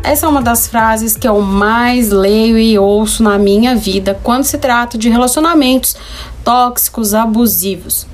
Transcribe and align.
Essa 0.03 0.27
é 0.27 0.29
uma 0.29 0.43
das 0.43 0.67
frases 0.67 1.17
que 1.17 1.29
eu 1.29 1.41
mais 1.41 2.11
leio 2.11 2.59
e 2.59 2.77
ouço 2.77 3.23
na 3.23 3.39
minha 3.39 3.77
vida 3.77 4.19
quando 4.25 4.43
se 4.43 4.59
trata 4.59 4.99
de 4.99 5.09
relacionamentos 5.09 5.97
tóxicos, 6.43 7.15
abusivos. 7.15 8.05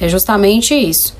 É 0.00 0.08
justamente 0.08 0.74
isso. 0.74 1.14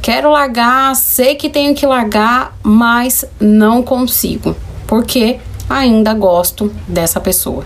Quero 0.00 0.30
largar, 0.30 0.94
sei 0.94 1.34
que 1.34 1.50
tenho 1.50 1.74
que 1.74 1.84
largar, 1.84 2.56
mas 2.62 3.24
não 3.40 3.82
consigo, 3.82 4.54
porque 4.86 5.40
ainda 5.68 6.14
gosto 6.14 6.72
dessa 6.86 7.20
pessoa. 7.20 7.64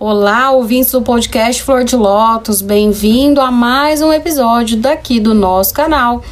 Olá, 0.00 0.52
ouvintes 0.52 0.92
do 0.92 1.02
podcast 1.02 1.60
Flor 1.60 1.82
de 1.82 1.96
Lótus, 1.96 2.62
bem-vindo 2.62 3.40
a 3.40 3.50
mais 3.50 4.00
um 4.00 4.12
episódio 4.12 4.76
daqui 4.76 5.18
do 5.18 5.34
nosso 5.34 5.74
canal, 5.74 6.22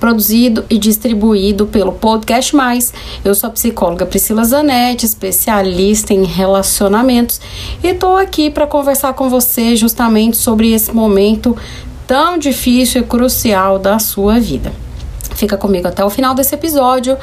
produzido 0.00 0.64
e 0.68 0.76
distribuído 0.76 1.64
pelo 1.64 1.92
Podcast 1.92 2.56
Mais. 2.56 2.92
Eu 3.24 3.32
sou 3.32 3.46
a 3.46 3.52
psicóloga 3.52 4.04
Priscila 4.04 4.42
Zanetti, 4.42 5.06
especialista 5.06 6.12
em 6.12 6.24
relacionamentos, 6.24 7.40
e 7.84 7.86
estou 7.86 8.16
aqui 8.16 8.50
para 8.50 8.66
conversar 8.66 9.12
com 9.12 9.30
você 9.30 9.76
justamente 9.76 10.36
sobre 10.36 10.72
esse 10.72 10.92
momento 10.92 11.56
tão 12.08 12.36
difícil 12.36 13.02
e 13.02 13.04
crucial 13.04 13.78
da 13.78 14.00
sua 14.00 14.40
vida. 14.40 14.72
Fica 15.36 15.56
comigo 15.56 15.86
até 15.86 16.04
o 16.04 16.10
final 16.10 16.34
desse 16.34 16.56
episódio 16.56 17.16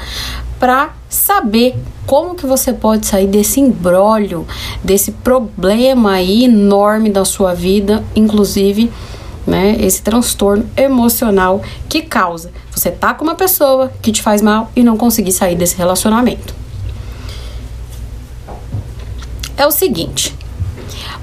para 0.61 0.93
saber 1.09 1.75
como 2.07 2.35
que 2.35 2.45
você 2.45 2.71
pode 2.71 3.05
sair 3.05 3.27
desse 3.27 3.59
embrólio, 3.59 4.47
desse 4.81 5.11
problema 5.11 6.21
enorme 6.21 7.09
da 7.09 7.25
sua 7.25 7.53
vida, 7.53 8.01
inclusive, 8.15 8.89
né, 9.45 9.75
esse 9.79 10.01
transtorno 10.01 10.69
emocional 10.77 11.61
que 11.89 12.03
causa 12.03 12.51
você 12.81 12.89
tá 12.89 13.13
com 13.13 13.23
uma 13.23 13.35
pessoa 13.35 13.91
que 14.01 14.11
te 14.11 14.21
faz 14.21 14.41
mal 14.41 14.71
e 14.75 14.81
não 14.83 14.97
conseguir 14.97 15.31
sair 15.31 15.55
desse 15.55 15.75
relacionamento. 15.75 16.55
É 19.57 19.67
o 19.67 19.71
seguinte, 19.71 20.35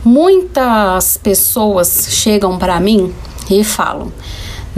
muitas 0.04 1.16
pessoas 1.16 2.08
chegam 2.10 2.58
para 2.58 2.78
mim 2.78 3.12
e 3.50 3.64
falam: 3.64 4.12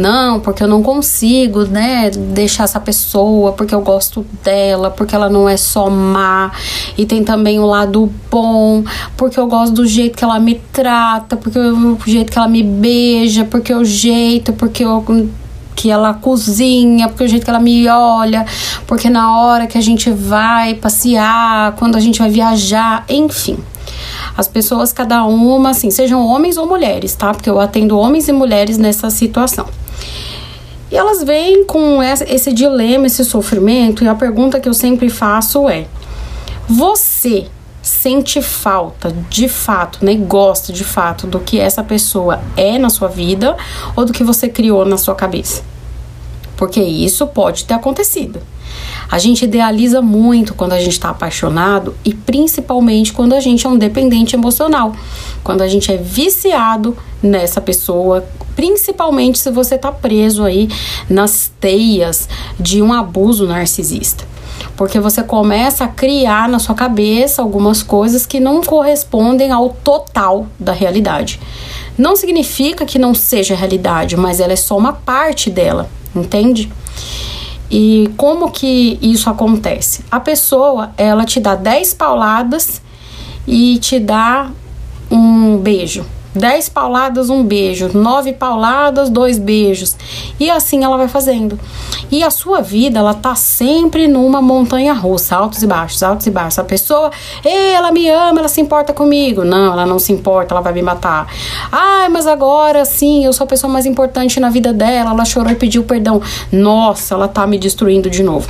não, 0.00 0.40
porque 0.40 0.62
eu 0.62 0.68
não 0.68 0.82
consigo, 0.82 1.64
né, 1.64 2.10
deixar 2.10 2.64
essa 2.64 2.80
pessoa, 2.80 3.52
porque 3.52 3.74
eu 3.74 3.82
gosto 3.82 4.24
dela, 4.42 4.90
porque 4.90 5.14
ela 5.14 5.28
não 5.28 5.48
é 5.48 5.56
só 5.56 5.90
má, 5.90 6.50
e 6.96 7.04
tem 7.04 7.22
também 7.22 7.60
o 7.60 7.66
lado 7.66 8.10
bom, 8.30 8.82
porque 9.16 9.38
eu 9.38 9.46
gosto 9.46 9.74
do 9.74 9.86
jeito 9.86 10.16
que 10.16 10.24
ela 10.24 10.40
me 10.40 10.54
trata, 10.72 11.36
porque 11.36 11.58
o 11.58 11.98
jeito 12.06 12.32
que 12.32 12.38
ela 12.38 12.48
me 12.48 12.62
beija, 12.62 13.44
porque 13.44 13.74
o 13.74 13.84
jeito, 13.84 14.52
porque 14.54 14.84
eu 14.84 15.04
que 15.76 15.90
ela 15.90 16.12
cozinha, 16.12 17.08
porque 17.08 17.24
o 17.24 17.28
jeito 17.28 17.44
que 17.44 17.50
ela 17.50 17.58
me 17.58 17.88
olha, 17.88 18.44
porque 18.86 19.08
na 19.08 19.38
hora 19.38 19.66
que 19.66 19.78
a 19.78 19.80
gente 19.80 20.10
vai 20.10 20.74
passear, 20.74 21.72
quando 21.76 21.96
a 21.96 22.00
gente 22.00 22.18
vai 22.18 22.28
viajar, 22.28 23.04
enfim. 23.08 23.56
As 24.36 24.46
pessoas, 24.46 24.92
cada 24.92 25.24
uma, 25.24 25.70
assim, 25.70 25.90
sejam 25.90 26.26
homens 26.26 26.58
ou 26.58 26.66
mulheres, 26.66 27.14
tá? 27.14 27.32
Porque 27.32 27.48
eu 27.48 27.58
atendo 27.58 27.98
homens 27.98 28.28
e 28.28 28.32
mulheres 28.32 28.76
nessa 28.76 29.08
situação. 29.08 29.66
E 30.91 30.96
elas 30.96 31.22
vêm 31.22 31.64
com 31.64 32.02
esse 32.02 32.52
dilema, 32.52 33.06
esse 33.06 33.24
sofrimento, 33.24 34.02
e 34.02 34.08
a 34.08 34.14
pergunta 34.14 34.58
que 34.58 34.69
eu 34.69 34.74
sempre 34.74 35.08
faço 35.08 35.69
é: 35.69 35.86
você 36.69 37.47
sente 37.82 38.42
falta 38.42 39.14
de 39.28 39.48
fato, 39.48 40.05
né? 40.05 40.14
Gosta 40.14 40.72
de 40.72 40.84
fato 40.84 41.27
do 41.27 41.41
que 41.41 41.58
essa 41.58 41.82
pessoa 41.82 42.41
é 42.56 42.78
na 42.78 42.91
sua 42.91 43.08
vida 43.08 43.56
ou 43.94 44.05
do 44.05 44.12
que 44.12 44.24
você 44.24 44.48
criou 44.48 44.84
na 44.84 44.98
sua 44.98 45.14
cabeça? 45.14 45.69
Porque 46.61 46.83
isso 46.83 47.27
pode 47.27 47.64
ter 47.64 47.72
acontecido. 47.72 48.38
A 49.10 49.19
gente 49.19 49.47
idealiza 49.47 50.03
muito 50.03 50.53
quando 50.53 50.75
a 50.75 50.78
gente 50.78 50.93
está 50.93 51.09
apaixonado 51.09 51.97
e 52.04 52.12
principalmente 52.12 53.15
quando 53.15 53.32
a 53.32 53.41
gente 53.41 53.66
é 53.66 53.71
um 53.71 53.78
dependente 53.78 54.37
emocional, 54.37 54.94
quando 55.43 55.62
a 55.62 55.66
gente 55.69 55.91
é 55.91 55.97
viciado 55.97 56.94
nessa 57.22 57.62
pessoa, 57.62 58.26
principalmente 58.54 59.38
se 59.38 59.50
você 59.50 59.76
está 59.76 59.91
preso 59.91 60.44
aí 60.44 60.69
nas 61.09 61.50
teias 61.59 62.28
de 62.60 62.82
um 62.82 62.93
abuso 62.93 63.47
narcisista. 63.47 64.28
Porque 64.76 65.00
você 65.00 65.22
começa 65.22 65.84
a 65.84 65.88
criar 65.88 66.47
na 66.47 66.59
sua 66.59 66.75
cabeça 66.75 67.41
algumas 67.41 67.82
coisas 67.82 68.26
que 68.26 68.38
não 68.38 68.60
correspondem 68.60 69.50
ao 69.50 69.70
total 69.70 70.47
da 70.59 70.75
realidade. 70.75 71.41
Não 71.97 72.15
significa 72.16 72.84
que 72.84 72.99
não 72.99 73.15
seja 73.15 73.54
realidade, 73.54 74.15
mas 74.15 74.41
ela 74.41 74.53
é 74.53 74.56
só 74.56 74.76
uma 74.76 74.93
parte 74.93 75.49
dela, 75.49 75.88
entende? 76.15 76.71
E 77.71 78.10
como 78.16 78.50
que 78.50 78.98
isso 79.00 79.31
acontece? 79.31 80.04
A 80.10 80.19
pessoa, 80.19 80.93
ela 80.97 81.25
te 81.25 81.38
dá 81.38 81.54
10 81.54 81.94
pauladas 81.94 82.82
e 83.47 83.78
te 83.78 84.00
dá 84.00 84.50
um 85.10 85.56
beijo. 85.59 86.04
10 86.34 86.69
pauladas, 86.69 87.31
um 87.31 87.44
beijo. 87.44 87.91
9 87.93 88.32
pauladas, 88.32 89.10
dois 89.10 89.38
beijos. 89.38 89.97
E 90.38 90.50
assim 90.50 90.84
ela 90.84 90.97
vai 90.97 91.09
fazendo. 91.09 91.59
E 92.11 92.22
a 92.22 92.31
sua 92.31 92.61
vida, 92.61 92.99
ela 92.99 93.15
tá 93.15 93.34
sempre 93.34 94.06
numa 94.06 94.41
montanha 94.41 94.93
russa, 94.93 95.37
altos 95.37 95.62
e 95.62 95.66
baixos, 95.66 96.03
altos 96.03 96.27
e 96.27 96.31
baixos. 96.31 96.59
A 96.59 96.65
pessoa, 96.65 97.11
ela 97.44 97.91
me 97.91 98.09
ama, 98.09 98.41
ela 98.41 98.49
se 98.49 98.61
importa 98.61 98.93
comigo. 98.93 99.44
Não, 99.44 99.72
ela 99.72 99.87
não 99.87 99.99
se 99.99 100.12
importa, 100.12 100.55
ela 100.55 100.61
vai 100.61 100.72
me 100.72 100.83
matar. 100.83 101.27
Ai, 101.71 102.09
mas 102.09 102.27
agora 102.27 102.84
sim, 102.84 103.25
eu 103.25 103.33
sou 103.33 103.44
a 103.44 103.49
pessoa 103.49 103.72
mais 103.72 103.87
importante 103.87 104.38
na 104.38 104.50
vida 104.50 104.72
dela. 104.72 105.11
Ela 105.11 105.25
chorou 105.25 105.50
e 105.50 105.56
pediu 105.56 105.83
perdão. 105.84 106.21
Nossa, 106.53 107.15
ela 107.15 107.28
tá 107.28 107.47
me 107.47 107.59
destruindo 107.59 108.09
de 108.09 108.22
novo. 108.22 108.49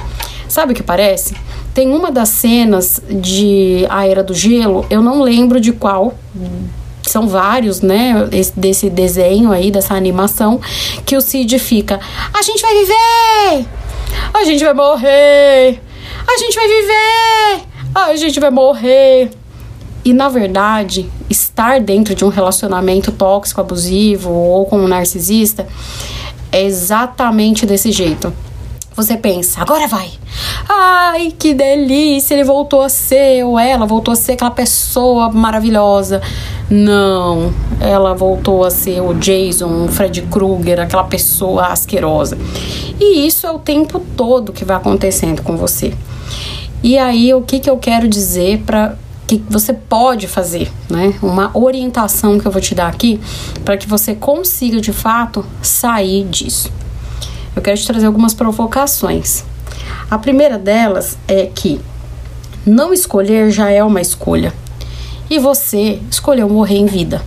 Sabe 0.49 0.72
o 0.72 0.75
que 0.75 0.82
parece? 0.82 1.37
Tem 1.72 1.94
uma 1.94 2.11
das 2.11 2.28
cenas 2.31 3.00
de 3.09 3.87
A 3.88 4.05
Era 4.05 4.25
do 4.25 4.34
Gelo, 4.34 4.84
eu 4.91 5.00
não 5.00 5.22
lembro 5.22 5.61
de 5.61 5.71
qual 5.72 6.15
são 7.03 7.28
vários, 7.28 7.81
né, 7.81 8.28
esse, 8.33 8.59
desse 8.59 8.91
desenho 8.91 9.53
aí, 9.53 9.71
dessa 9.71 9.94
animação, 9.94 10.61
que 11.05 11.16
o 11.16 11.21
Cid 11.21 11.59
fica: 11.59 12.00
a 12.33 12.43
gente 12.43 12.61
vai 12.62 12.75
viver, 12.75 13.69
a 14.34 14.44
gente 14.44 14.65
vai 14.65 14.75
morrer, 14.75 15.81
a 16.27 16.38
gente 16.38 16.55
vai 16.55 16.69
viver, 16.69 17.66
a 17.94 18.16
gente 18.16 18.41
vai 18.41 18.50
morrer. 18.50 19.31
E 20.03 20.15
na 20.15 20.28
verdade, 20.28 21.11
estar 21.28 21.78
dentro 21.81 22.15
de 22.15 22.25
um 22.25 22.28
relacionamento 22.28 23.12
tóxico, 23.12 23.61
abusivo 23.61 24.31
ou 24.31 24.65
com 24.65 24.78
um 24.78 24.88
narcisista 24.88 25.67
é 26.50 26.65
exatamente 26.65 27.67
desse 27.67 27.93
jeito. 27.93 28.32
Você 29.00 29.16
pensa, 29.16 29.62
agora 29.62 29.87
vai. 29.87 30.11
Ai, 30.69 31.33
que 31.38 31.55
delícia, 31.55 32.34
ele 32.34 32.44
voltou 32.44 32.83
a 32.83 32.88
ser, 32.91 33.43
ou 33.47 33.59
ela 33.59 33.87
voltou 33.87 34.12
a 34.12 34.15
ser 34.15 34.33
aquela 34.33 34.50
pessoa 34.50 35.31
maravilhosa. 35.33 36.21
Não, 36.69 37.50
ela 37.81 38.12
voltou 38.12 38.62
a 38.62 38.71
ser 38.71 39.00
o 39.00 39.15
Jason, 39.15 39.87
o 39.87 39.88
Fred 39.88 40.21
Krueger, 40.31 40.81
aquela 40.81 41.05
pessoa 41.05 41.69
asquerosa. 41.69 42.37
E 43.00 43.27
isso 43.27 43.47
é 43.47 43.50
o 43.50 43.59
tempo 43.59 43.99
todo 44.15 44.53
que 44.53 44.66
vai 44.66 44.77
acontecendo 44.77 45.41
com 45.41 45.56
você. 45.56 45.94
E 46.82 46.99
aí, 46.99 47.32
o 47.32 47.41
que, 47.41 47.59
que 47.59 47.71
eu 47.71 47.78
quero 47.78 48.06
dizer 48.06 48.59
para 48.67 48.99
que 49.27 49.43
você 49.49 49.72
pode 49.72 50.28
fazer, 50.28 50.71
né? 50.91 51.15
Uma 51.22 51.50
orientação 51.55 52.38
que 52.38 52.44
eu 52.44 52.53
vou 52.53 52.61
te 52.61 52.75
dar 52.75 52.88
aqui 52.88 53.19
para 53.65 53.78
que 53.78 53.88
você 53.88 54.15
consiga 54.15 54.78
de 54.78 54.93
fato 54.93 55.43
sair 55.62 56.25
disso 56.25 56.71
eu 57.55 57.62
quero 57.62 57.77
te 57.77 57.87
trazer 57.87 58.06
algumas 58.06 58.34
provocações. 58.34 59.44
A 60.11 60.19
primeira 60.19 60.59
delas 60.59 61.19
é 61.28 61.47
que 61.47 61.81
não 62.66 62.93
escolher 62.93 63.50
já 63.50 63.71
é 63.71 63.83
uma 63.83 64.00
escolha. 64.00 64.53
E 65.28 65.38
você 65.38 66.00
escolheu 66.11 66.49
morrer 66.49 66.78
em 66.78 66.87
vida. 66.87 67.23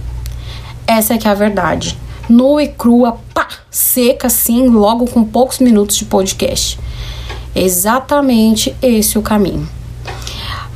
Essa 0.86 1.14
é 1.14 1.18
que 1.18 1.28
é 1.28 1.32
a 1.32 1.36
verdade. 1.36 1.98
Nua 2.30 2.64
e 2.64 2.68
crua, 2.68 3.18
pá, 3.34 3.48
seca 3.70 4.28
assim, 4.28 4.68
logo 4.68 5.08
com 5.08 5.24
poucos 5.24 5.60
minutos 5.60 5.96
de 5.96 6.06
podcast. 6.06 6.80
Exatamente 7.56 8.76
esse 8.82 9.18
o 9.18 9.22
caminho. 9.22 9.68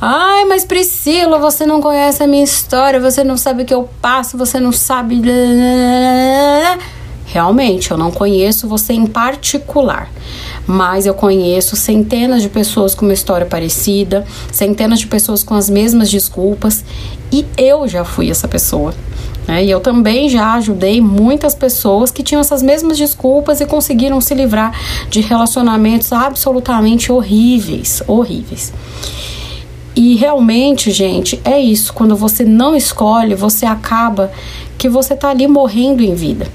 Ai, 0.00 0.44
mas 0.44 0.64
Priscila, 0.64 1.38
você 1.38 1.66
não 1.66 1.80
conhece 1.80 2.22
a 2.22 2.26
minha 2.26 2.44
história, 2.44 3.00
você 3.00 3.24
não 3.24 3.36
sabe 3.36 3.64
o 3.64 3.66
que 3.66 3.74
eu 3.74 3.88
passo, 4.00 4.38
você 4.38 4.60
não 4.60 4.70
sabe. 4.70 5.20
Realmente, 7.30 7.90
eu 7.90 7.98
não 7.98 8.10
conheço 8.10 8.66
você 8.66 8.94
em 8.94 9.06
particular, 9.06 10.10
mas 10.66 11.04
eu 11.04 11.12
conheço 11.12 11.76
centenas 11.76 12.40
de 12.40 12.48
pessoas 12.48 12.94
com 12.94 13.04
uma 13.04 13.12
história 13.12 13.46
parecida, 13.46 14.24
centenas 14.50 14.98
de 14.98 15.06
pessoas 15.06 15.44
com 15.44 15.54
as 15.54 15.68
mesmas 15.68 16.10
desculpas, 16.10 16.82
e 17.30 17.44
eu 17.58 17.86
já 17.86 18.02
fui 18.02 18.30
essa 18.30 18.48
pessoa. 18.48 18.94
Né? 19.46 19.62
E 19.62 19.70
eu 19.70 19.78
também 19.78 20.30
já 20.30 20.54
ajudei 20.54 21.02
muitas 21.02 21.54
pessoas 21.54 22.10
que 22.10 22.22
tinham 22.22 22.40
essas 22.40 22.62
mesmas 22.62 22.96
desculpas 22.96 23.60
e 23.60 23.66
conseguiram 23.66 24.22
se 24.22 24.34
livrar 24.34 24.72
de 25.10 25.20
relacionamentos 25.20 26.10
absolutamente 26.14 27.12
horríveis, 27.12 28.02
horríveis. 28.06 28.72
E 29.94 30.14
realmente, 30.14 30.90
gente, 30.90 31.38
é 31.44 31.60
isso. 31.60 31.92
Quando 31.92 32.16
você 32.16 32.42
não 32.42 32.74
escolhe, 32.74 33.34
você 33.34 33.66
acaba 33.66 34.32
que 34.78 34.88
você 34.88 35.14
tá 35.14 35.28
ali 35.28 35.46
morrendo 35.46 36.02
em 36.02 36.14
vida. 36.14 36.46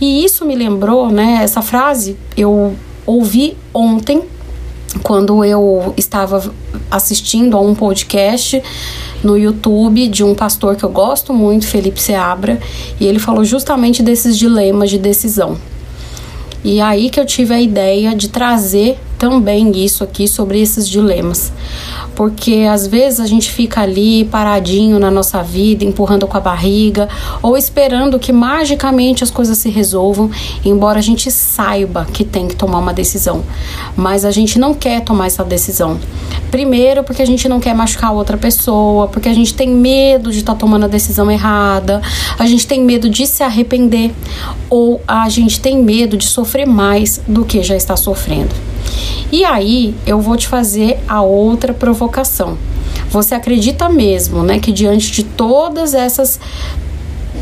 E 0.00 0.24
isso 0.24 0.44
me 0.44 0.54
lembrou, 0.54 1.10
né? 1.10 1.40
Essa 1.42 1.62
frase 1.62 2.16
eu 2.36 2.74
ouvi 3.06 3.56
ontem 3.72 4.22
quando 5.02 5.44
eu 5.44 5.94
estava 5.96 6.52
assistindo 6.90 7.56
a 7.56 7.60
um 7.60 7.74
podcast 7.74 8.62
no 9.22 9.38
YouTube 9.38 10.08
de 10.08 10.22
um 10.22 10.34
pastor 10.34 10.76
que 10.76 10.84
eu 10.84 10.90
gosto 10.90 11.32
muito, 11.32 11.66
Felipe 11.66 12.00
Seabra, 12.00 12.60
e 13.00 13.06
ele 13.06 13.18
falou 13.18 13.44
justamente 13.44 14.02
desses 14.02 14.36
dilemas 14.36 14.90
de 14.90 14.98
decisão. 14.98 15.56
E 16.64 16.80
aí 16.80 17.10
que 17.10 17.18
eu 17.18 17.26
tive 17.26 17.54
a 17.54 17.60
ideia 17.60 18.14
de 18.14 18.28
trazer 18.28 18.98
também 19.18 19.70
isso 19.84 20.04
aqui 20.04 20.28
sobre 20.28 20.60
esses 20.60 20.88
dilemas 20.88 21.52
porque 22.22 22.68
às 22.70 22.86
vezes 22.86 23.18
a 23.18 23.26
gente 23.26 23.50
fica 23.50 23.80
ali 23.80 24.24
paradinho 24.26 24.96
na 25.00 25.10
nossa 25.10 25.42
vida, 25.42 25.84
empurrando 25.84 26.24
com 26.24 26.36
a 26.36 26.40
barriga 26.40 27.08
ou 27.42 27.56
esperando 27.56 28.16
que 28.16 28.32
magicamente 28.32 29.24
as 29.24 29.30
coisas 29.32 29.58
se 29.58 29.68
resolvam, 29.68 30.30
embora 30.64 31.00
a 31.00 31.02
gente 31.02 31.32
saiba 31.32 32.06
que 32.12 32.22
tem 32.22 32.46
que 32.46 32.54
tomar 32.54 32.78
uma 32.78 32.94
decisão, 32.94 33.42
mas 33.96 34.24
a 34.24 34.30
gente 34.30 34.56
não 34.56 34.72
quer 34.72 35.00
tomar 35.00 35.26
essa 35.26 35.42
decisão. 35.42 35.98
Primeiro, 36.48 37.02
porque 37.02 37.22
a 37.22 37.26
gente 37.26 37.48
não 37.48 37.58
quer 37.58 37.74
machucar 37.74 38.12
outra 38.12 38.36
pessoa, 38.36 39.08
porque 39.08 39.28
a 39.28 39.34
gente 39.34 39.52
tem 39.52 39.68
medo 39.68 40.30
de 40.30 40.38
estar 40.38 40.52
tá 40.52 40.60
tomando 40.60 40.84
a 40.84 40.88
decisão 40.88 41.28
errada, 41.28 42.00
a 42.38 42.46
gente 42.46 42.68
tem 42.68 42.84
medo 42.84 43.10
de 43.10 43.26
se 43.26 43.42
arrepender 43.42 44.14
ou 44.70 45.00
a 45.08 45.28
gente 45.28 45.58
tem 45.58 45.76
medo 45.82 46.16
de 46.16 46.26
sofrer 46.26 46.68
mais 46.68 47.20
do 47.26 47.44
que 47.44 47.64
já 47.64 47.74
está 47.74 47.96
sofrendo. 47.96 48.71
E 49.30 49.44
aí 49.44 49.94
eu 50.06 50.20
vou 50.20 50.36
te 50.36 50.46
fazer 50.46 50.98
a 51.08 51.22
outra 51.22 51.72
provocação. 51.72 52.56
Você 53.08 53.34
acredita 53.34 53.88
mesmo, 53.88 54.42
né, 54.42 54.58
que 54.58 54.72
diante 54.72 55.10
de 55.10 55.22
todas 55.22 55.94
essas 55.94 56.40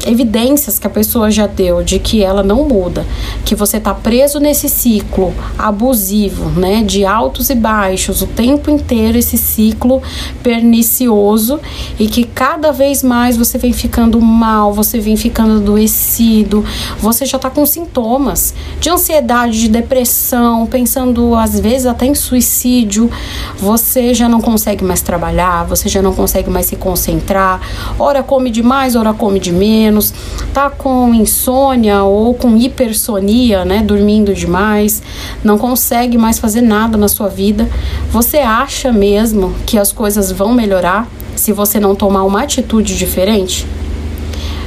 evidências 0.07 0.79
que 0.79 0.87
a 0.87 0.91
pessoa 0.91 1.31
já 1.31 1.47
deu 1.47 1.83
de 1.83 1.99
que 1.99 2.23
ela 2.23 2.43
não 2.43 2.69
muda, 2.69 3.05
que 3.45 3.55
você 3.55 3.77
está 3.77 3.93
preso 3.93 4.39
nesse 4.39 4.69
ciclo 4.69 5.35
abusivo, 5.59 6.49
né, 6.59 6.83
de 6.83 7.05
altos 7.05 7.51
e 7.51 7.55
baixos 7.55 8.23
o 8.23 8.27
tempo 8.27 8.71
inteiro, 8.71 9.19
esse 9.19 9.37
ciclo 9.37 10.03
pernicioso 10.43 11.61
e 11.99 12.07
que 12.07 12.25
cada 12.25 12.73
vez 12.73 13.03
mais 13.03 13.37
você 13.37 13.59
vem 13.59 13.73
ficando 13.73 14.21
mal, 14.21 14.73
você 14.73 14.99
vem 14.99 15.17
ficando 15.17 15.57
adoecido, 15.57 16.65
você 16.99 17.27
já 17.27 17.37
está 17.37 17.51
com 17.51 17.67
sintomas 17.67 18.55
de 18.79 18.89
ansiedade, 18.89 19.61
de 19.61 19.69
depressão, 19.69 20.67
pensando 20.67 21.35
às 21.35 21.59
vezes 21.59 21.87
até 21.87 22.07
em 22.07 22.15
suicídio, 22.15 23.11
você 23.59 24.15
já 24.15 24.29
não 24.29 24.41
consegue 24.41 24.85
mais 24.85 25.03
trabalhar, 25.03 25.65
você 25.65 25.89
já 25.89 26.01
não 26.01 26.15
consegue 26.15 26.49
mais 26.49 26.67
se 26.67 26.77
concentrar, 26.77 27.61
ora 27.99 28.23
come 28.23 28.51
demais, 28.51 28.97
ora 28.97 29.13
come 29.13 29.39
de 29.39 29.53
menos 29.53 29.80
menos, 29.81 30.13
tá 30.53 30.69
com 30.69 31.15
insônia 31.15 32.03
ou 32.03 32.35
com 32.35 32.57
hipersonia, 32.57 33.65
né, 33.65 33.83
dormindo 33.83 34.35
demais, 34.35 35.03
não 35.43 35.57
consegue 35.57 36.19
mais 36.19 36.39
fazer 36.39 36.61
nada 36.61 36.99
na 36.99 37.09
sua 37.09 37.29
vida, 37.29 37.69
você 38.11 38.39
acha 38.39 38.93
mesmo 38.93 39.55
que 39.67 39.79
as 39.79 39.91
coisas 39.93 40.31
vão 40.31 40.53
melhorar 40.53 41.09
se 41.35 41.53
você 41.53 41.81
não 41.81 41.95
tomar 41.95 42.25
uma 42.25 42.43
atitude 42.43 42.97
diferente? 42.97 43.67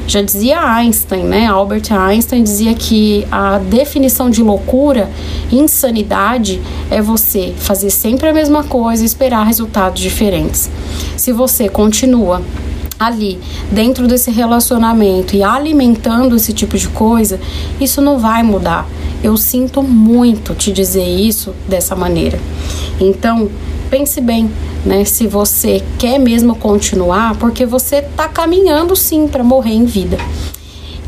Já 0.05 0.21
dizia 0.21 0.59
Einstein, 0.59 1.23
né? 1.23 1.45
Albert 1.47 1.91
Einstein 1.91 2.43
dizia 2.43 2.73
que 2.73 3.25
a 3.31 3.57
definição 3.57 4.29
de 4.29 4.43
loucura, 4.43 5.09
insanidade, 5.49 6.61
é 6.91 7.01
você 7.01 7.53
fazer 7.55 7.89
sempre 7.89 8.27
a 8.27 8.33
mesma 8.33 8.65
coisa 8.65 9.01
e 9.01 9.05
esperar 9.05 9.45
resultados 9.45 10.01
diferentes. 10.01 10.69
Se 11.15 11.31
você 11.31 11.69
continua 11.69 12.41
ali 12.99 13.39
dentro 13.71 14.07
desse 14.07 14.31
relacionamento 14.31 15.35
e 15.35 15.43
alimentando 15.43 16.35
esse 16.35 16.53
tipo 16.53 16.77
de 16.77 16.87
coisa, 16.89 17.39
isso 17.79 18.01
não 18.01 18.19
vai 18.19 18.43
mudar. 18.43 18.87
Eu 19.23 19.37
sinto 19.37 19.81
muito 19.81 20.53
te 20.53 20.71
dizer 20.71 21.05
isso 21.05 21.53
dessa 21.67 21.95
maneira. 21.95 22.39
Então, 22.99 23.49
pense 23.89 24.19
bem, 24.19 24.49
né? 24.85 25.05
Se 25.05 25.27
você 25.27 25.81
quer 25.97 26.19
mesmo 26.19 26.55
continuar, 26.55 27.35
porque 27.37 27.65
você 27.65 27.97
está 27.97 28.27
caminhando 28.27 28.95
sim 28.95 29.27
para 29.27 29.43
morrer 29.43 29.73
em 29.73 29.85
vida. 29.85 30.17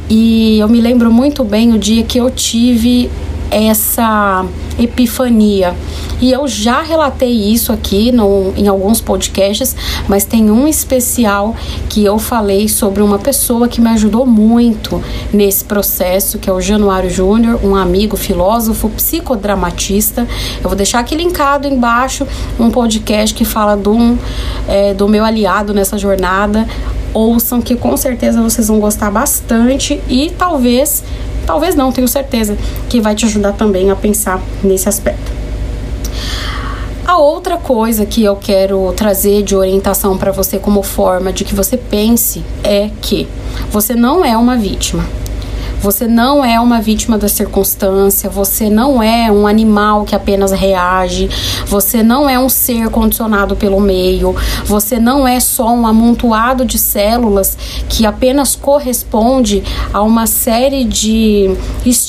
E 0.09 0.59
eu 0.59 0.69
me 0.69 0.79
lembro 0.79 1.11
muito 1.11 1.43
bem 1.43 1.73
o 1.73 1.79
dia 1.79 2.03
que 2.03 2.17
eu 2.17 2.29
tive 2.29 3.09
essa 3.51 4.45
epifania. 4.77 5.75
E 6.21 6.31
eu 6.31 6.47
já 6.47 6.81
relatei 6.81 7.31
isso 7.31 7.73
aqui 7.73 8.11
no, 8.11 8.53
em 8.55 8.67
alguns 8.67 9.01
podcasts, 9.01 9.75
mas 10.07 10.23
tem 10.23 10.49
um 10.49 10.67
especial 10.67 11.55
que 11.89 12.03
eu 12.03 12.17
falei 12.17 12.67
sobre 12.69 13.01
uma 13.01 13.19
pessoa 13.19 13.67
que 13.67 13.81
me 13.81 13.89
ajudou 13.89 14.25
muito 14.25 15.01
nesse 15.33 15.63
processo, 15.65 16.39
que 16.39 16.49
é 16.49 16.53
o 16.53 16.61
Januário 16.61 17.09
Júnior, 17.09 17.59
um 17.63 17.75
amigo 17.75 18.15
filósofo, 18.15 18.89
psicodramatista. 18.89 20.27
Eu 20.63 20.69
vou 20.69 20.75
deixar 20.75 20.99
aqui 20.99 21.15
linkado 21.15 21.67
embaixo 21.67 22.25
um 22.59 22.69
podcast 22.71 23.35
que 23.35 23.43
fala 23.43 23.75
do, 23.75 23.91
um, 23.91 24.17
é, 24.67 24.93
do 24.93 25.07
meu 25.07 25.23
aliado 25.23 25.73
nessa 25.73 25.97
jornada. 25.97 26.67
Ouçam 27.13 27.61
que 27.61 27.75
com 27.75 27.95
certeza 27.95 28.41
vocês 28.41 28.67
vão 28.67 28.79
gostar 28.79 29.09
bastante 29.09 30.01
e 30.09 30.31
talvez 30.37 31.03
Talvez 31.45 31.75
não, 31.75 31.91
tenho 31.91 32.07
certeza 32.07 32.57
que 32.89 32.99
vai 32.99 33.15
te 33.15 33.25
ajudar 33.25 33.53
também 33.53 33.91
a 33.91 33.95
pensar 33.95 34.41
nesse 34.63 34.89
aspecto. 34.89 35.31
A 37.05 37.17
outra 37.17 37.57
coisa 37.57 38.05
que 38.05 38.23
eu 38.23 38.35
quero 38.35 38.91
trazer 38.93 39.43
de 39.43 39.55
orientação 39.55 40.17
para 40.17 40.31
você 40.31 40.57
como 40.57 40.81
forma 40.81 41.31
de 41.31 41.43
que 41.45 41.53
você 41.53 41.77
pense 41.77 42.43
é 42.63 42.89
que 43.01 43.27
você 43.71 43.93
não 43.93 44.25
é 44.25 44.35
uma 44.35 44.57
vítima. 44.57 45.05
Você 45.85 46.07
não 46.07 46.43
é 46.43 46.59
uma 46.59 46.81
vítima 46.81 47.15
da 47.15 47.27
circunstância, 47.27 48.27
você 48.27 48.71
não 48.71 49.03
é 49.03 49.31
um 49.31 49.45
animal 49.45 50.03
que 50.03 50.15
apenas 50.15 50.51
reage, 50.51 51.29
você 51.67 52.01
não 52.01 52.27
é 52.27 52.39
um 52.39 52.49
ser 52.49 52.89
condicionado 52.89 53.55
pelo 53.55 53.79
meio, 53.79 54.35
você 54.65 54.99
não 54.99 55.27
é 55.27 55.39
só 55.39 55.71
um 55.71 55.85
amontoado 55.85 56.65
de 56.65 56.79
células 56.79 57.55
que 57.87 58.03
apenas 58.03 58.55
corresponde 58.55 59.61
a 59.93 60.01
uma 60.01 60.25
série 60.25 60.85
de 60.85 61.55
estímulos 61.85 62.04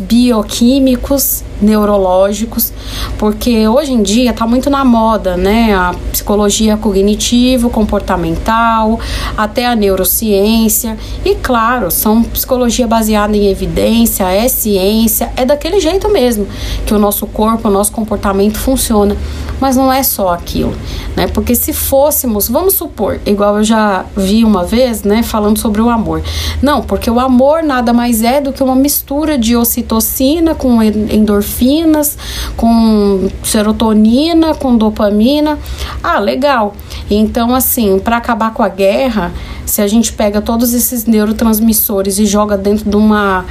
bioquímicos 0.00 1.44
neurológicos, 1.60 2.72
porque 3.18 3.68
hoje 3.68 3.92
em 3.92 4.02
dia 4.02 4.30
está 4.30 4.46
muito 4.46 4.70
na 4.70 4.84
moda, 4.84 5.36
né? 5.36 5.74
A 5.74 5.94
psicologia 6.12 6.76
cognitivo, 6.76 7.68
comportamental, 7.70 8.98
até 9.36 9.66
a 9.66 9.74
neurociência. 9.74 10.96
E 11.24 11.34
claro, 11.36 11.90
são 11.90 12.22
psicologia 12.22 12.86
baseada 12.86 13.36
em 13.36 13.48
evidência, 13.48 14.24
é 14.24 14.48
ciência, 14.48 15.32
é 15.36 15.44
daquele 15.44 15.80
jeito 15.80 16.08
mesmo 16.08 16.46
que 16.86 16.94
o 16.94 16.98
nosso 16.98 17.26
corpo, 17.26 17.68
o 17.68 17.70
nosso 17.70 17.92
comportamento 17.92 18.58
funciona. 18.58 19.16
Mas 19.60 19.76
não 19.76 19.92
é 19.92 20.02
só 20.02 20.30
aquilo, 20.30 20.74
né? 21.16 21.26
Porque 21.28 21.54
se 21.54 21.72
fôssemos, 21.72 22.48
vamos 22.48 22.74
supor, 22.74 23.20
igual 23.26 23.58
eu 23.58 23.64
já 23.64 24.04
vi 24.16 24.44
uma 24.44 24.64
vez, 24.64 25.02
né, 25.02 25.22
falando 25.22 25.58
sobre 25.58 25.80
o 25.80 25.88
amor. 25.88 26.22
Não, 26.62 26.82
porque 26.82 27.10
o 27.10 27.18
amor 27.18 27.62
nada 27.62 27.92
mais 27.92 28.22
é 28.22 28.40
do 28.40 28.52
que 28.52 28.62
uma 28.62 28.76
mistura 28.76 29.36
de 29.36 29.56
ocitocina 29.56 30.54
com 30.54 30.82
endorfina 30.82 31.48
endorfinas, 31.48 32.16
com 32.56 33.28
serotonina, 33.42 34.54
com 34.54 34.76
dopamina. 34.76 35.58
Ah, 36.02 36.18
legal. 36.18 36.74
Então, 37.10 37.54
assim, 37.54 37.98
para 37.98 38.16
acabar 38.16 38.52
com 38.52 38.62
a 38.62 38.68
guerra, 38.68 39.32
se 39.64 39.80
a 39.80 39.86
gente 39.86 40.12
pega 40.12 40.40
todos 40.40 40.74
esses 40.74 41.04
neurotransmissores 41.06 42.18
e 42.18 42.26
joga 42.26 42.56
dentro 42.56 42.88
de 42.88 42.96
uma 42.96 43.44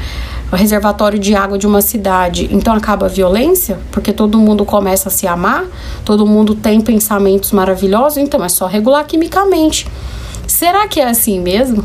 reservatório 0.56 1.20
de 1.20 1.36
água 1.36 1.58
de 1.58 1.68
uma 1.68 1.82
cidade, 1.82 2.48
então 2.52 2.74
acaba 2.74 3.08
a 3.08 3.10
violência, 3.10 3.78
porque 3.92 4.14
todo 4.14 4.40
mundo 4.40 4.64
começa 4.64 5.10
a 5.10 5.12
se 5.12 5.28
amar, 5.28 5.66
todo 6.06 6.26
mundo 6.26 6.56
tem 6.56 6.80
pensamentos 6.80 7.52
maravilhosos, 7.52 8.18
então 8.18 8.44
é 8.44 8.50
só 8.50 8.66
regular 8.66 9.06
quimicamente. 9.06 9.88
Será 10.48 10.88
que 10.88 11.02
é 11.02 11.10
assim 11.10 11.40
mesmo? 11.40 11.84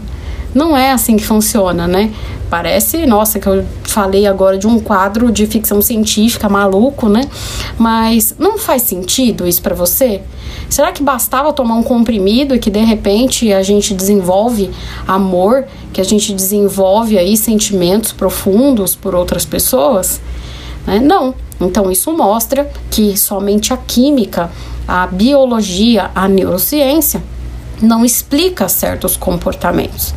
Não 0.54 0.76
é 0.76 0.92
assim 0.92 1.16
que 1.16 1.24
funciona, 1.24 1.88
né? 1.88 2.12
Parece, 2.48 3.06
nossa, 3.06 3.40
que 3.40 3.46
eu 3.46 3.64
falei 3.92 4.26
agora 4.26 4.56
de 4.56 4.66
um 4.66 4.80
quadro 4.80 5.30
de 5.30 5.46
ficção 5.46 5.82
científica 5.82 6.48
maluco, 6.48 7.08
né? 7.08 7.28
Mas 7.78 8.34
não 8.38 8.56
faz 8.56 8.82
sentido 8.82 9.46
isso 9.46 9.60
para 9.60 9.74
você? 9.74 10.22
Será 10.68 10.90
que 10.92 11.02
bastava 11.02 11.52
tomar 11.52 11.74
um 11.74 11.82
comprimido 11.82 12.54
e 12.54 12.58
que 12.58 12.70
de 12.70 12.80
repente 12.80 13.52
a 13.52 13.62
gente 13.62 13.92
desenvolve 13.92 14.70
amor, 15.06 15.66
que 15.92 16.00
a 16.00 16.04
gente 16.04 16.32
desenvolve 16.32 17.18
aí 17.18 17.36
sentimentos 17.36 18.12
profundos 18.12 18.94
por 18.94 19.14
outras 19.14 19.44
pessoas? 19.44 20.20
Né? 20.86 20.98
Não. 20.98 21.34
Então 21.60 21.92
isso 21.92 22.10
mostra 22.12 22.70
que 22.90 23.16
somente 23.16 23.74
a 23.74 23.76
química, 23.76 24.50
a 24.88 25.06
biologia, 25.06 26.10
a 26.14 26.26
neurociência 26.26 27.22
não 27.80 28.04
explica 28.04 28.68
certos 28.68 29.16
comportamentos. 29.16 30.14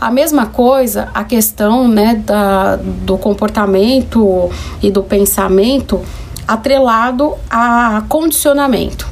A 0.00 0.10
mesma 0.10 0.46
coisa, 0.46 1.08
a 1.14 1.24
questão 1.24 1.86
né, 1.86 2.22
da, 2.24 2.76
do 2.76 3.16
comportamento 3.18 4.50
e 4.82 4.90
do 4.90 5.02
pensamento 5.02 6.00
atrelado 6.46 7.34
a 7.50 8.02
condicionamento. 8.08 9.06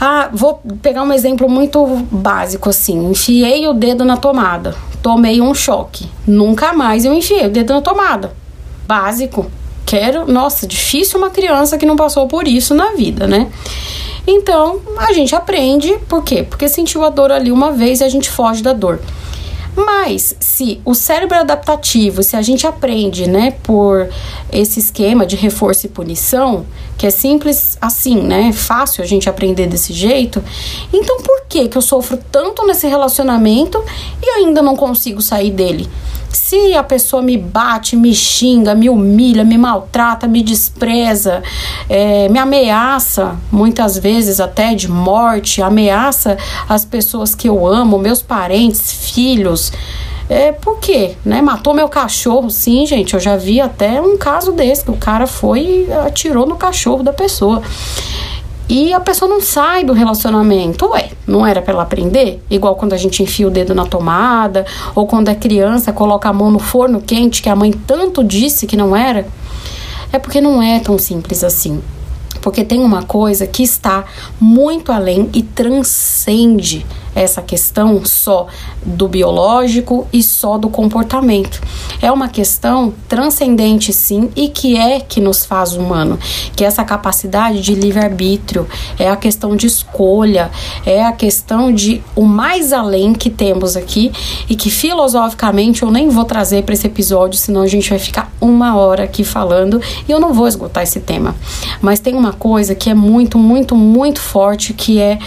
Ah, 0.00 0.28
vou 0.32 0.60
pegar 0.82 1.02
um 1.02 1.12
exemplo 1.12 1.48
muito 1.48 1.86
básico 2.10 2.68
assim. 2.68 3.10
Enfiei 3.10 3.66
o 3.66 3.72
dedo 3.72 4.04
na 4.04 4.16
tomada, 4.16 4.74
tomei 5.02 5.40
um 5.40 5.54
choque. 5.54 6.08
Nunca 6.26 6.72
mais 6.72 7.04
eu 7.04 7.14
enfiei 7.14 7.46
o 7.46 7.50
dedo 7.50 7.72
na 7.72 7.80
tomada. 7.80 8.32
Básico. 8.86 9.50
Quero, 9.86 10.30
nossa, 10.30 10.66
difícil 10.66 11.16
uma 11.18 11.30
criança 11.30 11.78
que 11.78 11.86
não 11.86 11.94
passou 11.94 12.26
por 12.26 12.48
isso 12.48 12.74
na 12.74 12.92
vida, 12.92 13.28
né? 13.28 13.46
Então, 14.26 14.80
a 14.96 15.12
gente 15.12 15.34
aprende, 15.34 15.96
por 16.08 16.24
quê? 16.24 16.42
Porque 16.42 16.68
sentiu 16.68 17.04
a 17.04 17.10
dor 17.10 17.30
ali 17.30 17.52
uma 17.52 17.72
vez 17.72 18.00
e 18.00 18.04
a 18.04 18.08
gente 18.08 18.28
foge 18.28 18.62
da 18.62 18.72
dor. 18.72 19.00
Mas 19.76 20.34
se 20.40 20.80
o 20.86 20.94
cérebro 20.94 21.36
é 21.36 21.40
adaptativo, 21.40 22.22
se 22.22 22.34
a 22.34 22.40
gente 22.40 22.66
aprende, 22.66 23.28
né, 23.28 23.52
por 23.62 24.08
esse 24.50 24.80
esquema 24.80 25.26
de 25.26 25.36
reforço 25.36 25.84
e 25.84 25.90
punição, 25.90 26.64
que 26.96 27.06
é 27.06 27.10
simples 27.10 27.76
assim, 27.78 28.22
né, 28.22 28.52
fácil 28.52 29.04
a 29.04 29.06
gente 29.06 29.28
aprender 29.28 29.66
desse 29.66 29.92
jeito, 29.92 30.42
então 30.90 31.18
por 31.18 31.42
que 31.48 31.68
que 31.68 31.76
eu 31.76 31.82
sofro 31.82 32.18
tanto 32.30 32.66
nesse 32.66 32.86
relacionamento 32.86 33.82
e 34.22 34.28
ainda 34.30 34.62
não 34.62 34.76
consigo 34.76 35.20
sair 35.20 35.50
dele? 35.50 35.88
Se 36.30 36.74
a 36.74 36.82
pessoa 36.82 37.22
me 37.22 37.38
bate, 37.38 37.96
me 37.96 38.14
xinga, 38.14 38.74
me 38.74 38.90
humilha, 38.90 39.42
me 39.42 39.56
maltrata, 39.56 40.28
me 40.28 40.42
despreza, 40.42 41.42
é, 41.88 42.28
me 42.28 42.38
ameaça, 42.38 43.36
muitas 43.50 43.96
vezes 43.96 44.38
até 44.38 44.74
de 44.74 44.90
morte, 44.90 45.62
ameaça 45.62 46.36
as 46.68 46.84
pessoas 46.84 47.34
que 47.34 47.48
eu 47.48 47.66
amo, 47.66 47.98
meus 47.98 48.22
parentes, 48.22 48.92
filhos. 48.92 49.72
É, 50.28 50.50
por 50.50 50.78
quê? 50.78 51.16
Né? 51.24 51.40
Matou 51.40 51.72
meu 51.72 51.88
cachorro, 51.88 52.50
sim, 52.50 52.84
gente. 52.84 53.14
Eu 53.14 53.20
já 53.20 53.36
vi 53.36 53.60
até 53.60 54.00
um 54.00 54.18
caso 54.18 54.52
desse, 54.52 54.84
que 54.84 54.90
o 54.90 54.96
cara 54.96 55.26
foi 55.26 55.86
e 55.88 55.92
atirou 56.06 56.46
no 56.46 56.56
cachorro 56.56 57.02
da 57.02 57.12
pessoa 57.12 57.62
e 58.68 58.92
a 58.92 58.98
pessoa 58.98 59.28
não 59.28 59.40
sai 59.40 59.84
do 59.84 59.92
relacionamento. 59.92 60.86
Ué, 60.86 61.10
não 61.26 61.46
era 61.46 61.62
para 61.62 61.72
ela 61.72 61.82
aprender? 61.84 62.42
Igual 62.50 62.74
quando 62.74 62.94
a 62.94 62.96
gente 62.96 63.22
enfia 63.22 63.46
o 63.46 63.50
dedo 63.50 63.74
na 63.74 63.86
tomada, 63.86 64.66
ou 64.94 65.06
quando 65.06 65.28
a 65.28 65.34
criança 65.34 65.92
coloca 65.92 66.28
a 66.28 66.32
mão 66.32 66.50
no 66.50 66.58
forno 66.58 67.00
quente 67.00 67.42
que 67.42 67.48
a 67.48 67.54
mãe 67.56 67.72
tanto 67.72 68.24
disse 68.24 68.66
que 68.66 68.76
não 68.76 68.94
era. 68.94 69.26
É 70.12 70.18
porque 70.18 70.40
não 70.40 70.62
é 70.62 70.80
tão 70.80 70.98
simples 70.98 71.44
assim. 71.44 71.80
Porque 72.42 72.64
tem 72.64 72.80
uma 72.80 73.02
coisa 73.02 73.46
que 73.46 73.62
está 73.62 74.04
muito 74.40 74.92
além 74.92 75.30
e 75.32 75.42
transcende 75.42 76.84
essa 77.16 77.40
questão 77.40 78.04
só 78.04 78.46
do 78.84 79.08
biológico 79.08 80.06
e 80.12 80.22
só 80.22 80.58
do 80.58 80.68
comportamento. 80.68 81.60
É 82.02 82.12
uma 82.12 82.28
questão 82.28 82.92
transcendente, 83.08 83.92
sim, 83.92 84.30
e 84.36 84.48
que 84.48 84.76
é 84.76 85.00
que 85.00 85.20
nos 85.20 85.44
faz 85.44 85.72
humano, 85.72 86.18
que 86.54 86.62
é 86.62 86.66
essa 86.66 86.84
capacidade 86.84 87.62
de 87.62 87.74
livre-arbítrio, 87.74 88.68
é 88.98 89.08
a 89.08 89.16
questão 89.16 89.56
de 89.56 89.66
escolha, 89.66 90.50
é 90.84 91.02
a 91.02 91.12
questão 91.12 91.72
de 91.72 92.02
o 92.14 92.22
mais 92.22 92.72
além 92.72 93.14
que 93.14 93.30
temos 93.30 93.76
aqui 93.76 94.12
e 94.48 94.54
que 94.54 94.68
filosoficamente 94.68 95.82
eu 95.82 95.90
nem 95.90 96.10
vou 96.10 96.24
trazer 96.24 96.64
para 96.64 96.74
esse 96.74 96.86
episódio, 96.86 97.38
senão 97.38 97.62
a 97.62 97.66
gente 97.66 97.88
vai 97.88 97.98
ficar 97.98 98.30
uma 98.40 98.76
hora 98.76 99.04
aqui 99.04 99.24
falando 99.24 99.80
e 100.06 100.12
eu 100.12 100.20
não 100.20 100.34
vou 100.34 100.46
esgotar 100.46 100.82
esse 100.82 101.00
tema. 101.00 101.34
Mas 101.80 101.98
tem 101.98 102.14
uma 102.14 102.34
coisa 102.34 102.74
que 102.74 102.90
é 102.90 102.94
muito, 102.94 103.38
muito, 103.38 103.74
muito 103.74 104.20
forte 104.20 104.74
que 104.74 105.00
é 105.00 105.18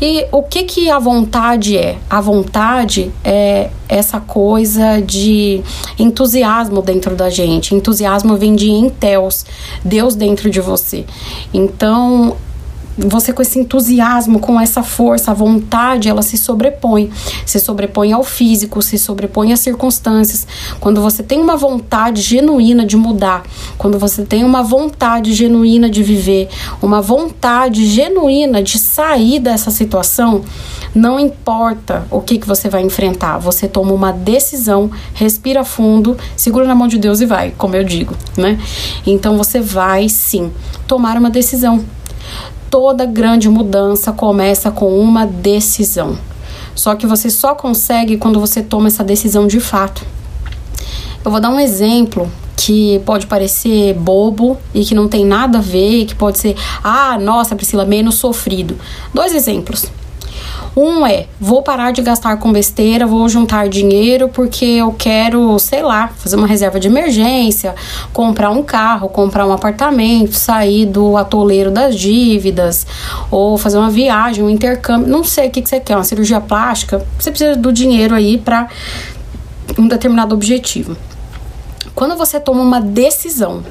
E 0.00 0.26
o 0.30 0.42
que 0.42 0.64
que 0.64 0.90
a 0.90 0.98
vontade 0.98 1.76
é? 1.76 1.96
A 2.08 2.20
vontade 2.20 3.10
é 3.24 3.70
essa 3.88 4.20
coisa 4.20 5.00
de 5.00 5.62
entusiasmo 5.98 6.82
dentro 6.82 7.16
da 7.16 7.30
gente. 7.30 7.74
Entusiasmo 7.74 8.36
vem 8.36 8.54
de 8.54 8.70
enteos, 8.70 9.46
Deus 9.84 10.14
dentro 10.14 10.50
de 10.50 10.60
você. 10.60 11.04
Então, 11.52 12.36
você 12.96 13.32
com 13.32 13.42
esse 13.42 13.58
entusiasmo, 13.58 14.38
com 14.38 14.58
essa 14.58 14.82
força, 14.82 15.30
a 15.30 15.34
vontade, 15.34 16.08
ela 16.08 16.22
se 16.22 16.36
sobrepõe. 16.38 17.10
Se 17.44 17.60
sobrepõe 17.60 18.12
ao 18.12 18.24
físico, 18.24 18.80
se 18.80 18.98
sobrepõe 18.98 19.52
às 19.52 19.60
circunstâncias. 19.60 20.46
Quando 20.80 21.00
você 21.02 21.22
tem 21.22 21.40
uma 21.40 21.56
vontade 21.56 22.22
genuína 22.22 22.86
de 22.86 22.96
mudar, 22.96 23.44
quando 23.76 23.98
você 23.98 24.24
tem 24.24 24.44
uma 24.44 24.62
vontade 24.62 25.32
genuína 25.34 25.90
de 25.90 26.02
viver, 26.02 26.48
uma 26.80 27.02
vontade 27.02 27.84
genuína 27.86 28.62
de 28.62 28.78
sair 28.78 29.40
dessa 29.40 29.70
situação, 29.70 30.42
não 30.94 31.20
importa 31.20 32.06
o 32.10 32.20
que, 32.20 32.38
que 32.38 32.46
você 32.46 32.70
vai 32.70 32.82
enfrentar, 32.82 33.36
você 33.36 33.68
toma 33.68 33.92
uma 33.92 34.12
decisão, 34.12 34.90
respira 35.12 35.64
fundo, 35.64 36.16
segura 36.34 36.66
na 36.66 36.74
mão 36.74 36.88
de 36.88 36.96
Deus 36.96 37.20
e 37.20 37.26
vai, 37.26 37.52
como 37.58 37.76
eu 37.76 37.84
digo, 37.84 38.14
né? 38.36 38.58
Então 39.06 39.36
você 39.36 39.60
vai 39.60 40.08
sim 40.08 40.50
tomar 40.86 41.18
uma 41.18 41.28
decisão 41.28 41.84
toda 42.70 43.04
grande 43.04 43.48
mudança 43.48 44.12
começa 44.12 44.70
com 44.70 44.98
uma 44.98 45.26
decisão. 45.26 46.18
Só 46.74 46.94
que 46.94 47.06
você 47.06 47.30
só 47.30 47.54
consegue 47.54 48.16
quando 48.16 48.38
você 48.38 48.62
toma 48.62 48.88
essa 48.88 49.02
decisão 49.02 49.46
de 49.46 49.60
fato. 49.60 50.04
Eu 51.24 51.30
vou 51.30 51.40
dar 51.40 51.50
um 51.50 51.58
exemplo 51.58 52.30
que 52.56 53.00
pode 53.04 53.26
parecer 53.26 53.94
bobo 53.94 54.56
e 54.74 54.84
que 54.84 54.94
não 54.94 55.08
tem 55.08 55.24
nada 55.24 55.58
a 55.58 55.60
ver, 55.60 56.06
que 56.06 56.14
pode 56.14 56.38
ser, 56.38 56.56
ah, 56.82 57.18
nossa, 57.18 57.54
Priscila, 57.54 57.84
menos 57.84 58.16
sofrido. 58.16 58.76
Dois 59.12 59.34
exemplos. 59.34 59.86
Um 60.78 61.06
é, 61.06 61.26
vou 61.40 61.62
parar 61.62 61.90
de 61.90 62.02
gastar 62.02 62.36
com 62.36 62.52
besteira, 62.52 63.06
vou 63.06 63.26
juntar 63.30 63.66
dinheiro 63.66 64.28
porque 64.28 64.66
eu 64.66 64.92
quero, 64.92 65.58
sei 65.58 65.80
lá, 65.80 66.08
fazer 66.08 66.36
uma 66.36 66.46
reserva 66.46 66.78
de 66.78 66.86
emergência, 66.86 67.74
comprar 68.12 68.50
um 68.50 68.62
carro, 68.62 69.08
comprar 69.08 69.46
um 69.46 69.52
apartamento, 69.54 70.34
sair 70.34 70.84
do 70.84 71.16
atoleiro 71.16 71.70
das 71.70 71.96
dívidas, 71.96 72.86
ou 73.30 73.56
fazer 73.56 73.78
uma 73.78 73.88
viagem, 73.88 74.44
um 74.44 74.50
intercâmbio, 74.50 75.08
não 75.08 75.24
sei 75.24 75.48
o 75.48 75.50
que, 75.50 75.62
que 75.62 75.68
você 75.70 75.80
quer, 75.80 75.96
uma 75.96 76.04
cirurgia 76.04 76.42
plástica, 76.42 77.02
você 77.18 77.30
precisa 77.30 77.56
do 77.56 77.72
dinheiro 77.72 78.14
aí 78.14 78.36
para 78.36 78.68
um 79.78 79.88
determinado 79.88 80.34
objetivo. 80.34 80.94
Quando 81.94 82.16
você 82.16 82.38
toma 82.38 82.60
uma 82.60 82.82
decisão, 82.82 83.64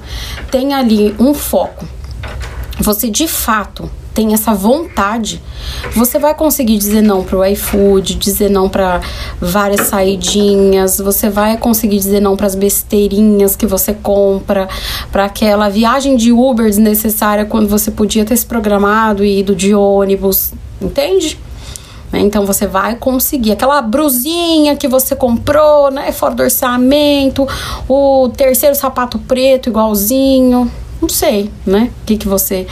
tem 0.49 0.73
ali 0.73 1.15
um 1.19 1.35
foco, 1.35 1.85
você 2.79 3.11
de 3.11 3.27
fato 3.27 3.87
tem 4.15 4.33
essa 4.33 4.53
vontade, 4.53 5.43
você 5.93 6.17
vai 6.17 6.33
conseguir 6.33 6.77
dizer 6.77 7.01
não 7.01 7.21
para 7.21 7.37
o 7.37 7.45
iFood, 7.45 8.15
dizer 8.15 8.49
não 8.49 8.69
para 8.69 9.01
várias 9.41 9.87
saidinhas, 9.87 10.97
você 10.99 11.29
vai 11.29 11.57
conseguir 11.57 11.97
dizer 11.97 12.21
não 12.21 12.37
para 12.37 12.47
as 12.47 12.55
besteirinhas 12.55 13.57
que 13.57 13.67
você 13.67 13.93
compra, 13.93 14.69
para 15.11 15.25
aquela 15.25 15.67
viagem 15.67 16.15
de 16.15 16.31
Uber 16.31 16.65
desnecessária 16.65 17.43
quando 17.43 17.67
você 17.67 17.91
podia 17.91 18.23
ter 18.23 18.37
se 18.37 18.45
programado 18.45 19.23
e 19.23 19.41
ido 19.41 19.53
de 19.53 19.75
ônibus, 19.75 20.53
entende? 20.81 21.37
Né? 22.09 22.21
Então 22.21 22.45
você 22.45 22.65
vai 22.65 22.95
conseguir 22.95 23.51
aquela 23.51 23.81
brusinha 23.81 24.77
que 24.77 24.87
você 24.87 25.13
comprou, 25.13 25.91
né, 25.91 26.13
fora 26.13 26.33
do 26.33 26.43
orçamento, 26.43 27.45
o 27.89 28.29
terceiro 28.29 28.75
sapato 28.75 29.19
preto 29.19 29.67
igualzinho, 29.67 30.71
não 31.01 31.09
sei, 31.09 31.51
né? 31.65 31.91
O 32.01 32.05
que, 32.05 32.17
que 32.17 32.27
você 32.27 32.65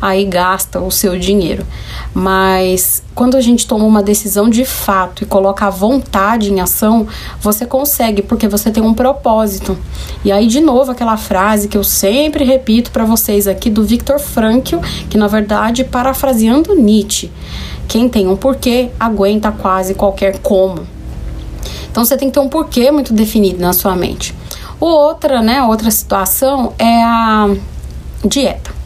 aí 0.00 0.24
gasta 0.24 0.80
o 0.80 0.90
seu 0.90 1.18
dinheiro. 1.18 1.64
Mas 2.12 3.02
quando 3.14 3.36
a 3.36 3.40
gente 3.40 3.66
toma 3.66 3.84
uma 3.84 4.02
decisão 4.02 4.48
de 4.48 4.64
fato 4.64 5.22
e 5.22 5.26
coloca 5.26 5.66
a 5.66 5.70
vontade 5.70 6.52
em 6.52 6.60
ação, 6.60 7.06
você 7.40 7.64
consegue, 7.64 8.22
porque 8.22 8.48
você 8.48 8.70
tem 8.70 8.82
um 8.82 8.94
propósito. 8.94 9.76
E 10.24 10.32
aí, 10.32 10.46
de 10.46 10.60
novo, 10.60 10.90
aquela 10.90 11.16
frase 11.16 11.68
que 11.68 11.78
eu 11.78 11.84
sempre 11.84 12.44
repito 12.44 12.90
para 12.90 13.04
vocês 13.04 13.46
aqui 13.46 13.70
do 13.70 13.84
Viktor 13.84 14.18
Frankl, 14.18 14.78
que 15.08 15.16
na 15.16 15.26
verdade, 15.26 15.84
parafraseando 15.84 16.74
Nietzsche, 16.74 17.30
quem 17.86 18.08
tem 18.08 18.26
um 18.28 18.36
porquê 18.36 18.90
aguenta 18.98 19.50
quase 19.50 19.94
qualquer 19.94 20.38
como. 20.40 20.86
Então 21.90 22.04
você 22.04 22.16
tem 22.16 22.28
que 22.28 22.34
ter 22.34 22.40
um 22.40 22.48
porquê 22.48 22.90
muito 22.90 23.12
definido 23.12 23.60
na 23.60 23.72
sua 23.72 23.96
mente. 23.96 24.34
Outra, 24.80 25.42
né, 25.42 25.62
outra 25.62 25.90
situação 25.90 26.72
é 26.78 27.02
a 27.02 27.48
dieta. 28.24 28.78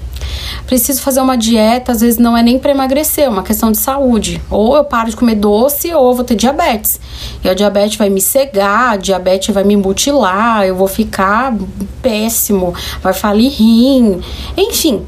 Preciso 0.67 1.03
fazer 1.03 1.21
uma 1.21 1.37
dieta, 1.37 1.93
às 1.93 2.01
vezes 2.01 2.19
não 2.19 2.37
é 2.37 2.43
nem 2.43 2.59
para 2.59 2.71
emagrecer, 2.71 3.25
é 3.25 3.29
uma 3.29 3.43
questão 3.43 3.71
de 3.71 3.79
saúde. 3.79 4.41
Ou 4.49 4.77
eu 4.77 4.85
paro 4.85 5.11
de 5.11 5.17
comer 5.17 5.35
doce 5.35 5.93
ou 5.93 6.09
eu 6.09 6.15
vou 6.15 6.25
ter 6.25 6.35
diabetes. 6.35 6.99
E 7.45 7.49
a 7.49 7.55
diabetes 7.55 7.97
vai 7.97 8.09
me 8.09 8.21
cegar, 8.21 8.93
a 8.93 8.97
diabetes 8.97 9.55
vai 9.55 9.65
me 9.65 9.77
mutilar, 9.77 10.65
eu 10.65 10.75
vou 10.75 10.89
ficar 10.89 11.55
péssimo, 12.01 12.75
vai 13.03 13.13
falir 13.13 13.51
rim, 13.51 14.23
enfim. 14.57 15.05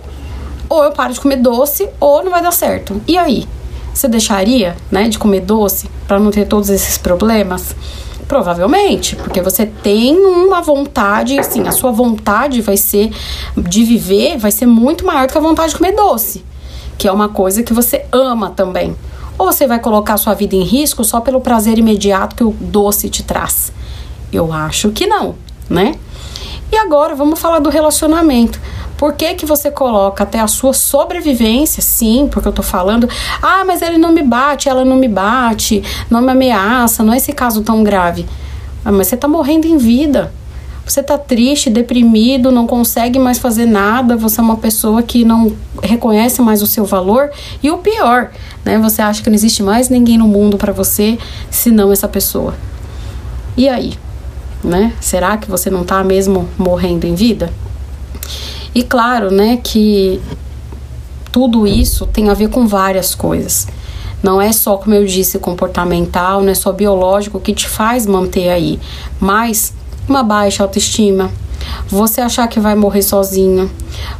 Ou 0.68 0.84
eu 0.84 0.92
paro 0.92 1.14
de 1.14 1.20
comer 1.20 1.36
doce 1.36 1.88
ou 1.98 2.22
não 2.22 2.30
vai 2.30 2.42
dar 2.42 2.52
certo. 2.52 3.00
E 3.06 3.16
aí? 3.16 3.46
Você 3.94 4.08
deixaria, 4.08 4.76
né, 4.90 5.08
de 5.08 5.18
comer 5.18 5.40
doce 5.40 5.88
para 6.08 6.18
não 6.18 6.30
ter 6.30 6.46
todos 6.46 6.68
esses 6.68 6.98
problemas? 6.98 7.76
Provavelmente, 8.26 9.16
porque 9.16 9.42
você 9.42 9.66
tem 9.66 10.16
uma 10.16 10.62
vontade, 10.62 11.38
assim, 11.38 11.66
a 11.68 11.72
sua 11.72 11.90
vontade 11.90 12.62
vai 12.62 12.76
ser 12.76 13.12
de 13.56 13.84
viver, 13.84 14.38
vai 14.38 14.50
ser 14.50 14.66
muito 14.66 15.04
maior 15.04 15.26
do 15.26 15.32
que 15.32 15.38
a 15.38 15.42
vontade 15.42 15.72
de 15.72 15.78
comer 15.78 15.92
doce, 15.92 16.44
que 16.96 17.06
é 17.06 17.12
uma 17.12 17.28
coisa 17.28 17.62
que 17.62 17.72
você 17.72 18.06
ama 18.10 18.50
também. 18.50 18.96
Ou 19.36 19.52
você 19.52 19.66
vai 19.66 19.78
colocar 19.78 20.16
sua 20.16 20.32
vida 20.32 20.54
em 20.54 20.62
risco 20.62 21.04
só 21.04 21.20
pelo 21.20 21.40
prazer 21.40 21.78
imediato 21.78 22.36
que 22.36 22.44
o 22.44 22.52
doce 22.52 23.10
te 23.10 23.22
traz? 23.22 23.72
Eu 24.32 24.52
acho 24.52 24.90
que 24.90 25.06
não, 25.06 25.34
né? 25.68 25.96
E 26.72 26.76
agora 26.76 27.14
vamos 27.14 27.38
falar 27.38 27.58
do 27.58 27.68
relacionamento. 27.68 28.60
Por 28.96 29.14
que, 29.14 29.34
que 29.34 29.44
você 29.44 29.70
coloca 29.70 30.22
até 30.22 30.40
a 30.40 30.46
sua 30.46 30.72
sobrevivência? 30.72 31.82
Sim, 31.82 32.28
porque 32.30 32.48
eu 32.48 32.52
tô 32.52 32.62
falando, 32.62 33.08
ah, 33.42 33.64
mas 33.64 33.82
ele 33.82 33.98
não 33.98 34.12
me 34.12 34.22
bate, 34.22 34.68
ela 34.68 34.84
não 34.84 34.96
me 34.96 35.08
bate, 35.08 35.82
não 36.08 36.20
me 36.20 36.30
ameaça, 36.30 37.02
não 37.02 37.12
é 37.12 37.16
esse 37.16 37.32
caso 37.32 37.62
tão 37.62 37.82
grave. 37.82 38.26
Ah, 38.84 38.92
mas 38.92 39.08
você 39.08 39.16
tá 39.16 39.26
morrendo 39.26 39.66
em 39.66 39.76
vida. 39.76 40.32
Você 40.86 41.02
tá 41.02 41.16
triste, 41.16 41.70
deprimido, 41.70 42.52
não 42.52 42.66
consegue 42.66 43.18
mais 43.18 43.38
fazer 43.38 43.64
nada, 43.64 44.16
você 44.16 44.38
é 44.38 44.42
uma 44.42 44.58
pessoa 44.58 45.02
que 45.02 45.24
não 45.24 45.56
reconhece 45.82 46.42
mais 46.42 46.60
o 46.60 46.66
seu 46.66 46.84
valor 46.84 47.30
e 47.62 47.70
o 47.70 47.78
pior, 47.78 48.30
né? 48.64 48.78
Você 48.78 49.00
acha 49.00 49.22
que 49.22 49.30
não 49.30 49.34
existe 49.34 49.62
mais 49.62 49.88
ninguém 49.88 50.18
no 50.18 50.28
mundo 50.28 50.58
para 50.58 50.74
você 50.74 51.18
senão 51.50 51.90
essa 51.90 52.06
pessoa. 52.06 52.54
E 53.56 53.66
aí, 53.66 53.94
né? 54.62 54.92
Será 55.00 55.38
que 55.38 55.50
você 55.50 55.70
não 55.70 55.84
tá 55.84 56.04
mesmo 56.04 56.46
morrendo 56.58 57.06
em 57.06 57.14
vida? 57.14 57.50
E 58.74 58.82
claro, 58.82 59.30
né, 59.30 59.58
que 59.62 60.20
tudo 61.30 61.66
isso 61.66 62.06
tem 62.06 62.28
a 62.28 62.34
ver 62.34 62.48
com 62.48 62.66
várias 62.66 63.14
coisas. 63.14 63.66
Não 64.22 64.40
é 64.40 64.52
só, 64.52 64.76
como 64.76 64.94
eu 64.94 65.04
disse, 65.04 65.38
comportamental, 65.38 66.42
não 66.42 66.50
é 66.50 66.54
só 66.54 66.72
biológico 66.72 67.38
que 67.38 67.52
te 67.52 67.68
faz 67.68 68.06
manter 68.06 68.48
aí, 68.48 68.80
mas 69.20 69.74
uma 70.08 70.22
baixa 70.22 70.62
autoestima, 70.62 71.30
você 71.88 72.20
achar 72.20 72.48
que 72.48 72.58
vai 72.58 72.74
morrer 72.74 73.02
sozinho, 73.02 73.70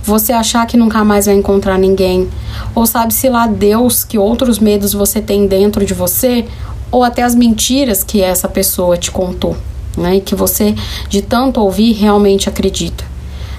você 0.03 0.33
achar 0.33 0.67
que 0.67 0.77
nunca 0.77 1.05
mais 1.05 1.27
vai 1.27 1.35
encontrar 1.35 1.79
ninguém, 1.79 2.29
ou 2.75 2.87
sabe-se 2.87 3.29
lá 3.29 3.47
Deus 3.47 4.05
que 4.05 4.19
outros 4.19 4.59
medos 4.59 4.93
você 4.93 5.21
tem 5.21 5.47
dentro 5.47 5.85
de 5.87 5.95
você, 5.95 6.45
ou 6.91 7.03
até 7.03 7.23
as 7.23 7.35
mentiras 7.35 8.05
que 8.05 8.23
essa 8.23 8.49
pessoa 8.49 8.97
te 8.97 9.11
contou, 9.11 9.57
né? 9.97 10.17
E 10.17 10.21
que 10.21 10.35
você, 10.35 10.75
de 11.09 11.23
tanto 11.23 11.61
ouvir, 11.61 11.93
realmente 11.93 12.49
acredita. 12.49 13.14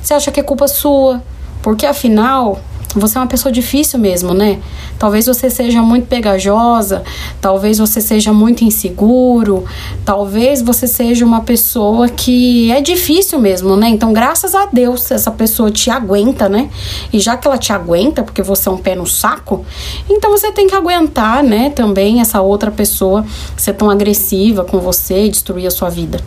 Você 0.05 0.13
acha 0.13 0.31
que 0.31 0.39
é 0.39 0.43
culpa 0.43 0.67
sua, 0.67 1.19
porque 1.63 1.83
afinal 1.83 2.59
você 2.93 3.17
é 3.17 3.21
uma 3.21 3.25
pessoa 3.25 3.51
difícil 3.51 3.97
mesmo, 3.97 4.35
né? 4.35 4.59
Talvez 4.99 5.25
você 5.25 5.49
seja 5.49 5.81
muito 5.81 6.05
pegajosa, 6.05 7.01
talvez 7.41 7.79
você 7.79 7.99
seja 7.99 8.31
muito 8.31 8.63
inseguro, 8.63 9.65
talvez 10.05 10.61
você 10.61 10.85
seja 10.85 11.25
uma 11.25 11.41
pessoa 11.41 12.07
que 12.07 12.71
é 12.71 12.81
difícil 12.81 13.39
mesmo, 13.39 13.75
né? 13.75 13.89
Então, 13.89 14.13
graças 14.13 14.53
a 14.53 14.67
Deus, 14.67 15.09
essa 15.09 15.31
pessoa 15.31 15.71
te 15.71 15.89
aguenta, 15.89 16.47
né? 16.47 16.69
E 17.11 17.19
já 17.19 17.35
que 17.35 17.47
ela 17.47 17.57
te 17.57 17.73
aguenta, 17.73 18.21
porque 18.21 18.43
você 18.43 18.69
é 18.69 18.71
um 18.71 18.77
pé 18.77 18.93
no 18.93 19.07
saco, 19.07 19.65
então 20.07 20.29
você 20.29 20.51
tem 20.51 20.67
que 20.67 20.75
aguentar, 20.75 21.43
né? 21.43 21.71
Também 21.71 22.21
essa 22.21 22.41
outra 22.41 22.69
pessoa 22.69 23.25
ser 23.57 23.73
tão 23.73 23.89
agressiva 23.89 24.63
com 24.63 24.77
você 24.77 25.25
e 25.25 25.29
destruir 25.31 25.65
a 25.65 25.71
sua 25.71 25.89
vida. 25.89 26.21